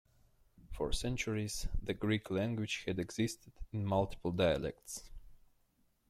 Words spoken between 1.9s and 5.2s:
Greek language had existed in multiple dialects.